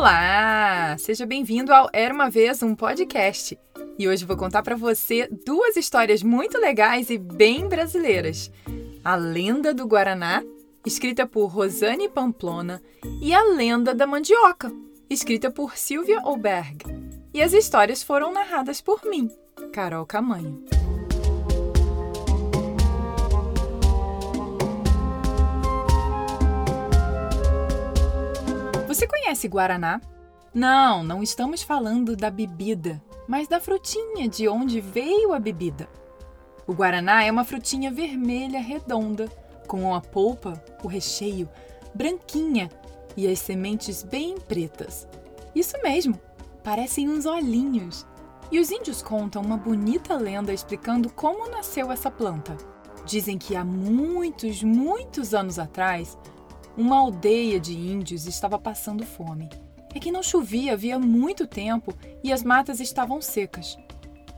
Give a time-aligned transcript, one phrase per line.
[0.00, 0.96] Olá!
[0.96, 3.58] Seja bem-vindo ao Era uma Vez um Podcast.
[3.98, 8.50] E hoje vou contar para você duas histórias muito legais e bem brasileiras:
[9.04, 10.42] A Lenda do Guaraná,
[10.86, 12.80] escrita por Rosane Pamplona,
[13.20, 14.72] e A Lenda da Mandioca,
[15.10, 16.78] escrita por Silvia Oberg.
[17.34, 19.30] E as histórias foram narradas por mim,
[19.70, 20.64] Carol Camanho.
[29.00, 29.98] Você conhece Guaraná?
[30.52, 35.88] Não, não estamos falando da bebida, mas da frutinha de onde veio a bebida.
[36.66, 39.26] O Guaraná é uma frutinha vermelha redonda,
[39.66, 41.48] com a polpa, o recheio,
[41.94, 42.68] branquinha
[43.16, 45.08] e as sementes bem pretas.
[45.54, 46.20] Isso mesmo,
[46.62, 48.06] parecem uns olhinhos.
[48.52, 52.54] E os índios contam uma bonita lenda explicando como nasceu essa planta.
[53.06, 56.18] Dizem que há muitos, muitos anos atrás,
[56.76, 59.48] uma aldeia de índios estava passando fome.
[59.94, 63.76] É que não chovia havia muito tempo e as matas estavam secas.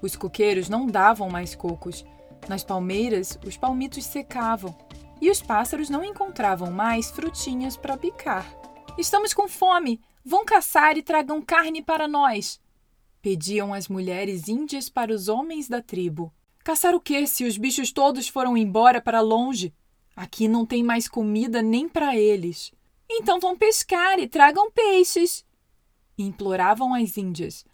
[0.00, 2.04] Os coqueiros não davam mais cocos.
[2.48, 4.76] Nas palmeiras, os palmitos secavam
[5.20, 8.46] e os pássaros não encontravam mais frutinhas para picar.
[8.96, 10.00] Estamos com fome!
[10.24, 12.60] Vão caçar e tragam carne para nós!
[13.20, 16.32] Pediam as mulheres índias para os homens da tribo.
[16.64, 19.74] Caçar o quê se os bichos todos foram embora para longe?
[20.14, 22.72] Aqui não tem mais comida nem para eles.
[23.10, 25.44] Então vão pescar e tragam peixes.
[26.16, 27.64] Imploravam as índias,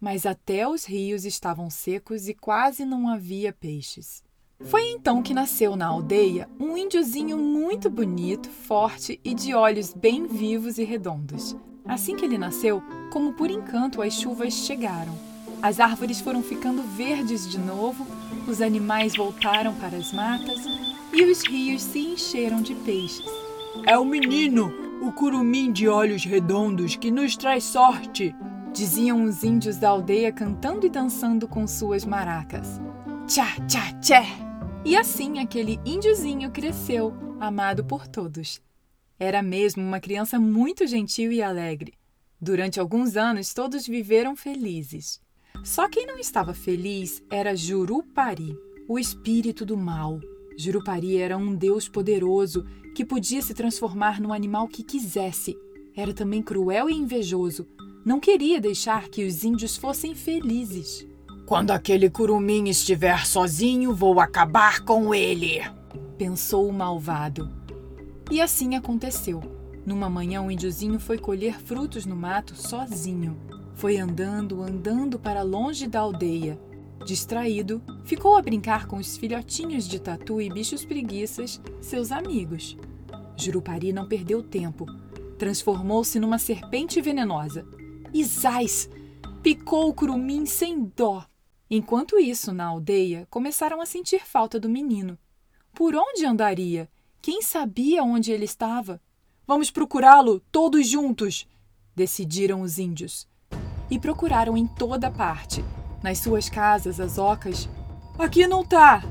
[0.00, 4.22] mas até os rios estavam secos e quase não havia peixes.
[4.60, 10.26] Foi então que nasceu na aldeia um índiozinho muito bonito, forte e de olhos bem
[10.26, 11.54] vivos e redondos.
[11.84, 15.25] Assim que ele nasceu, como por encanto as chuvas chegaram.
[15.62, 18.06] As árvores foram ficando verdes de novo,
[18.46, 20.64] os animais voltaram para as matas
[21.12, 23.24] e os rios se encheram de peixes.
[23.86, 28.34] É o menino, o curumim de olhos redondos, que nos traz sorte,
[28.72, 32.80] diziam os índios da aldeia cantando e dançando com suas maracas.
[33.26, 34.22] Tchá, tchá, tchá!
[34.84, 38.60] E assim aquele índiozinho cresceu, amado por todos.
[39.18, 41.94] Era mesmo uma criança muito gentil e alegre.
[42.40, 45.20] Durante alguns anos, todos viveram felizes.
[45.66, 48.56] Só quem não estava feliz era Jurupari,
[48.88, 50.20] o espírito do mal.
[50.56, 55.58] Jurupari era um deus poderoso que podia se transformar no animal que quisesse.
[55.96, 57.66] Era também cruel e invejoso.
[58.04, 61.04] Não queria deixar que os índios fossem felizes.
[61.46, 65.60] Quando aquele curumim estiver sozinho, vou acabar com ele,
[66.16, 67.50] pensou o malvado.
[68.30, 69.42] E assim aconteceu.
[69.84, 73.55] Numa manhã, o índiozinho foi colher frutos no mato sozinho.
[73.76, 76.58] Foi andando, andando para longe da aldeia.
[77.04, 82.74] Distraído, ficou a brincar com os filhotinhos de tatu e bichos preguiças, seus amigos.
[83.36, 84.86] Jurupari não perdeu tempo.
[85.38, 87.66] Transformou-se numa serpente venenosa.
[88.24, 88.88] Zás!
[89.42, 91.26] Picou o curumim sem dó.
[91.70, 95.18] Enquanto isso, na aldeia, começaram a sentir falta do menino.
[95.74, 96.88] Por onde andaria?
[97.20, 99.02] Quem sabia onde ele estava?
[99.46, 101.46] Vamos procurá-lo, todos juntos!
[101.94, 103.28] decidiram os índios.
[103.90, 105.64] E procuraram em toda parte
[106.06, 107.68] nas suas casas, as ocas.
[108.16, 109.02] Aqui não tá!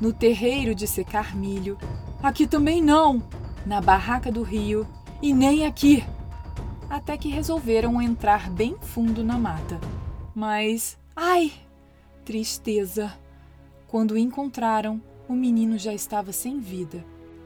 [0.00, 1.78] No terreiro de secar milho.
[2.22, 3.22] Aqui também não!
[3.64, 4.86] Na barraca do rio.
[5.22, 6.04] E nem aqui!
[6.90, 9.80] Até que resolveram entrar bem fundo na mata.
[10.34, 10.98] Mas.
[11.16, 11.52] Ai!
[12.22, 13.14] Tristeza!
[13.88, 17.02] Quando o encontraram, o menino já estava sem vida.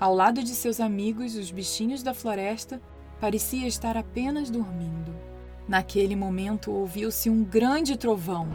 [0.00, 2.82] Ao lado de seus amigos, os bichinhos da floresta,
[3.20, 5.14] parecia estar apenas dormindo.
[5.68, 8.48] Naquele momento ouviu-se um grande trovão.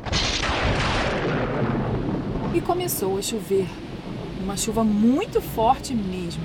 [2.53, 3.67] E começou a chover.
[4.41, 6.43] Uma chuva muito forte mesmo.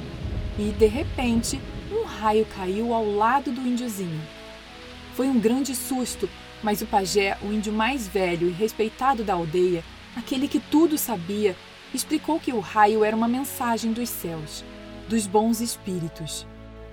[0.56, 4.21] E, de repente, um raio caiu ao lado do índiozinho.
[5.15, 6.28] Foi um grande susto,
[6.62, 9.83] mas o pajé, o índio mais velho e respeitado da aldeia,
[10.15, 11.56] aquele que tudo sabia,
[11.92, 14.65] explicou que o raio era uma mensagem dos céus,
[15.09, 16.47] dos bons espíritos.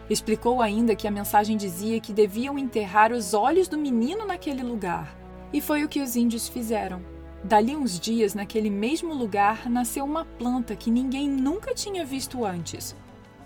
[0.09, 5.15] Explicou ainda que a mensagem dizia que deviam enterrar os olhos do menino naquele lugar.
[5.53, 7.01] E foi o que os índios fizeram.
[7.43, 12.95] Dali uns dias, naquele mesmo lugar, nasceu uma planta que ninguém nunca tinha visto antes.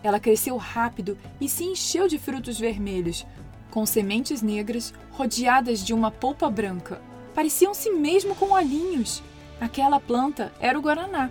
[0.01, 3.25] Ela cresceu rápido e se encheu de frutos vermelhos,
[3.69, 7.01] com sementes negras rodeadas de uma polpa branca.
[7.35, 9.21] Pareciam-se mesmo com olhinhos.
[9.59, 11.29] Aquela planta era o guaraná,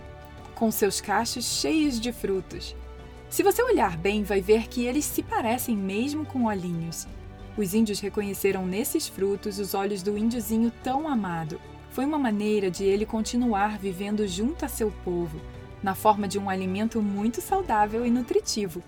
[0.55, 2.75] com seus cachos cheios de frutos.
[3.33, 7.07] Se você olhar bem, vai ver que eles se parecem mesmo com olhinhos.
[7.57, 11.59] Os índios reconheceram nesses frutos os olhos do índiozinho tão amado.
[11.89, 15.41] Foi uma maneira de ele continuar vivendo junto a seu povo,
[15.81, 18.83] na forma de um alimento muito saudável e nutritivo.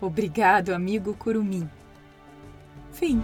[0.00, 1.70] Obrigado, amigo Curumim.
[2.90, 3.22] Fim.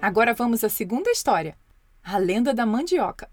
[0.00, 1.58] Agora vamos à segunda história:
[2.04, 3.28] A Lenda da Mandioca.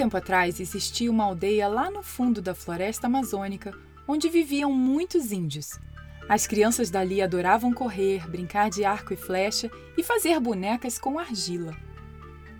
[0.00, 3.74] Tempo atrás existia uma aldeia lá no fundo da floresta amazônica
[4.08, 5.78] onde viviam muitos índios.
[6.26, 11.76] As crianças dali adoravam correr, brincar de arco e flecha e fazer bonecas com argila.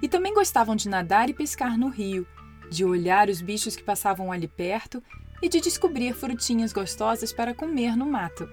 [0.03, 2.27] E também gostavam de nadar e pescar no rio,
[2.71, 5.03] de olhar os bichos que passavam ali perto
[5.41, 8.47] e de descobrir frutinhas gostosas para comer no mato.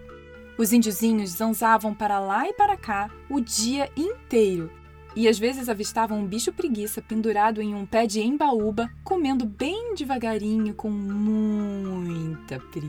[0.58, 4.72] Os índiozinhos zanzavam para lá e para cá o dia inteiro,
[5.18, 9.96] e às vezes avistavam um bicho preguiça pendurado em um pé de embaúba, comendo bem
[9.96, 12.88] devagarinho com muita preguiça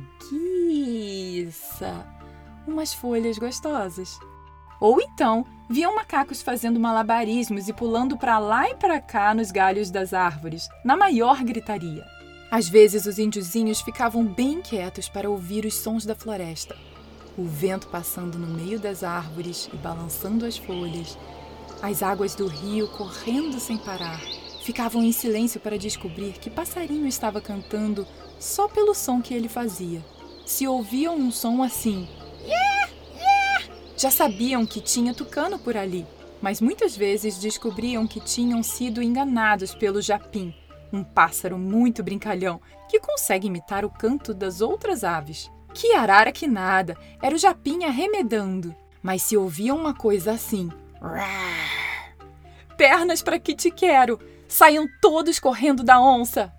[2.67, 4.21] umas folhas gostosas.
[4.79, 9.91] Ou então, viam macacos fazendo malabarismos e pulando para lá e para cá nos galhos
[9.91, 12.05] das árvores, na maior gritaria.
[12.51, 16.77] Às vezes, os índiozinhos ficavam bem quietos para ouvir os sons da floresta.
[17.39, 21.17] O vento passando no meio das árvores e balançando as folhas,
[21.83, 24.21] as águas do rio correndo sem parar
[24.69, 28.07] ficavam em silêncio para descobrir que passarinho estava cantando
[28.39, 30.05] só pelo som que ele fazia.
[30.45, 32.07] Se ouviam um som assim,
[32.43, 33.65] yeah, yeah,
[33.97, 36.07] já sabiam que tinha tucano por ali,
[36.43, 40.55] mas muitas vezes descobriam que tinham sido enganados pelo japim,
[40.93, 42.61] um pássaro muito brincalhão
[42.91, 45.51] que consegue imitar o canto das outras aves.
[45.73, 48.75] Que arara que nada, era o japim arremedando.
[49.03, 50.69] Mas se ouviam uma coisa assim,
[52.77, 54.21] Pernas para que te quero!
[54.47, 56.53] Saiam todos correndo da onça!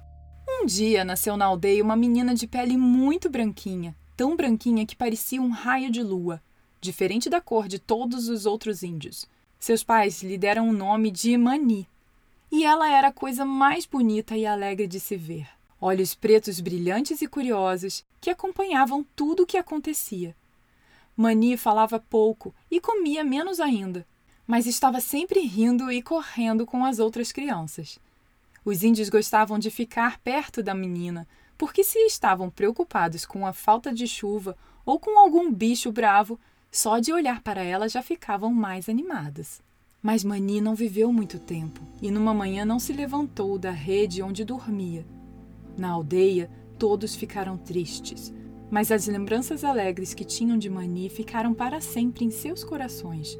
[0.48, 5.42] Um dia nasceu na aldeia uma menina de pele muito branquinha, tão branquinha que parecia
[5.42, 6.42] um raio de lua,
[6.82, 9.28] diferente da cor de todos os outros índios.
[9.58, 11.88] Seus pais lhe deram o nome de Mani,
[12.52, 15.48] e ela era a coisa mais bonita e alegre de se ver.
[15.80, 20.36] Olhos pretos brilhantes e curiosos que acompanhavam tudo o que acontecia.
[21.16, 24.06] Mani falava pouco e comia menos ainda,
[24.50, 28.00] mas estava sempre rindo e correndo com as outras crianças.
[28.66, 33.94] Os índios gostavam de ficar perto da menina, porque se estavam preocupados com a falta
[33.94, 36.40] de chuva ou com algum bicho bravo,
[36.72, 39.62] só de olhar para ela já ficavam mais animadas.
[40.01, 44.44] Mas Mani não viveu muito tempo e numa manhã não se levantou da rede onde
[44.44, 45.06] dormia.
[45.78, 46.50] Na aldeia,
[46.80, 48.34] todos ficaram tristes,
[48.72, 53.38] mas as lembranças alegres que tinham de Mani ficaram para sempre em seus corações.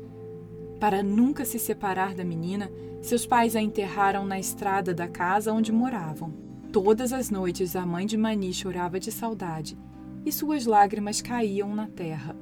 [0.80, 2.72] Para nunca se separar da menina,
[3.02, 6.34] seus pais a enterraram na estrada da casa onde moravam.
[6.72, 9.78] Todas as noites a mãe de Mani chorava de saudade
[10.26, 12.36] e suas lágrimas caíam na terra,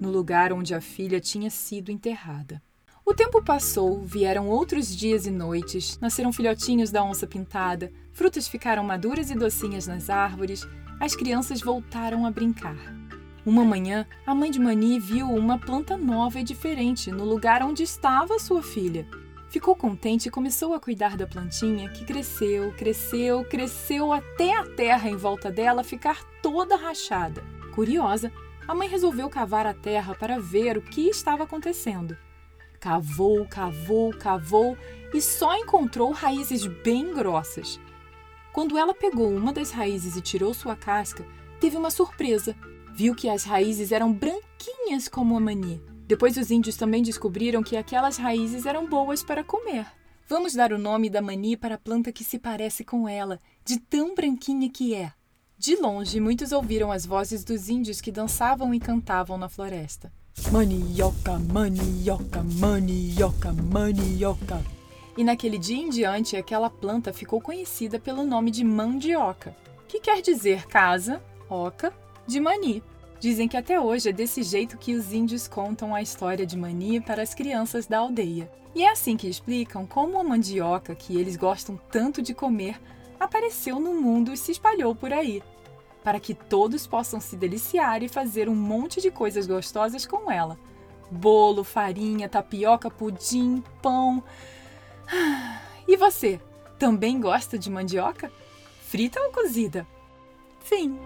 [0.00, 2.62] no lugar onde a filha tinha sido enterrada.
[3.04, 8.84] O tempo passou, vieram outros dias e noites, nasceram filhotinhos da onça pintada, frutas ficaram
[8.84, 10.66] maduras e docinhas nas árvores,
[11.00, 12.76] as crianças voltaram a brincar.
[13.44, 17.82] Uma manhã, a mãe de Mani viu uma planta nova e diferente no lugar onde
[17.82, 19.08] estava sua filha.
[19.48, 25.08] Ficou contente e começou a cuidar da plantinha, que cresceu, cresceu, cresceu até a terra
[25.08, 27.42] em volta dela ficar toda rachada.
[27.74, 28.30] Curiosa,
[28.68, 32.16] a mãe resolveu cavar a terra para ver o que estava acontecendo.
[32.78, 34.76] Cavou, cavou, cavou
[35.14, 37.80] e só encontrou raízes bem grossas.
[38.52, 41.26] Quando ela pegou uma das raízes e tirou sua casca,
[41.58, 42.54] teve uma surpresa.
[43.00, 45.82] Viu que as raízes eram branquinhas como a mani.
[46.06, 49.86] Depois os índios também descobriram que aquelas raízes eram boas para comer.
[50.28, 53.80] Vamos dar o nome da mani para a planta que se parece com ela, de
[53.80, 55.14] tão branquinha que é.
[55.56, 60.12] De longe, muitos ouviram as vozes dos índios que dançavam e cantavam na floresta.
[60.52, 64.62] Manioca, manioca, manioca, manioca.
[65.16, 69.56] E naquele dia em diante, aquela planta ficou conhecida pelo nome de mandioca,
[69.88, 71.94] que quer dizer casa, oca
[72.26, 72.82] de Mani.
[73.20, 77.02] Dizem que até hoje é desse jeito que os índios contam a história de Mani
[77.02, 78.50] para as crianças da aldeia.
[78.74, 82.80] E é assim que explicam como a mandioca, que eles gostam tanto de comer,
[83.18, 85.42] apareceu no mundo e se espalhou por aí,
[86.02, 90.58] para que todos possam se deliciar e fazer um monte de coisas gostosas com ela:
[91.10, 94.24] bolo, farinha, tapioca, pudim, pão.
[95.86, 96.40] E você,
[96.78, 98.32] também gosta de mandioca?
[98.80, 99.86] Frita ou cozida?
[100.60, 100.96] Fim.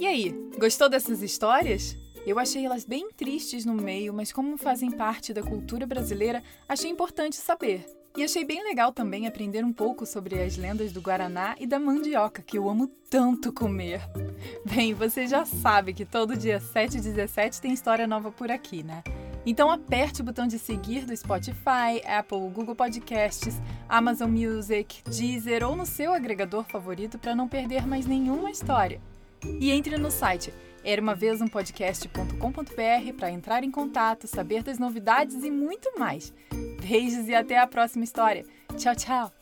[0.00, 1.98] E aí, gostou dessas histórias?
[2.24, 6.88] Eu achei elas bem tristes no meio, mas como fazem parte da cultura brasileira, achei
[6.88, 7.84] importante saber.
[8.16, 11.80] E achei bem legal também aprender um pouco sobre as lendas do Guaraná e da
[11.80, 14.00] mandioca, que eu amo tanto comer.
[14.64, 18.84] Bem, você já sabe que todo dia 7 e 17 tem história nova por aqui,
[18.84, 19.02] né?
[19.44, 25.74] Então aperte o botão de seguir do Spotify, Apple, Google Podcasts, Amazon Music, Deezer ou
[25.74, 29.00] no seu agregador favorito para não perder mais nenhuma história.
[29.60, 30.52] E entre no site
[30.84, 31.00] era
[33.12, 36.32] para entrar em contato, saber das novidades e muito mais.
[36.80, 38.44] Beijos e até a próxima história.
[38.76, 39.32] Tchau, tchau.